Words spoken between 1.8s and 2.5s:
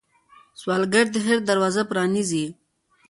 پرانيزي